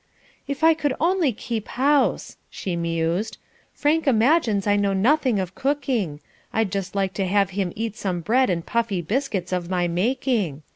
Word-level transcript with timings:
"If 0.47 0.63
I 0.63 0.73
could 0.73 0.95
only 0.99 1.31
keep 1.31 1.67
house," 1.67 2.35
she 2.49 2.75
mused. 2.75 3.37
"Frank 3.71 4.07
imagines 4.07 4.65
I 4.65 4.75
know 4.75 4.93
nothing 4.93 5.37
of 5.37 5.53
cooking. 5.53 6.21
I'd 6.51 6.71
just 6.71 6.95
like 6.95 7.13
to 7.13 7.25
have 7.27 7.51
him 7.51 7.71
eat 7.75 7.95
some 7.95 8.21
bread 8.21 8.49
and 8.49 8.65
puffy 8.65 9.03
biscuits 9.03 9.53
of 9.53 9.69
my 9.69 9.87
making. 9.87 10.63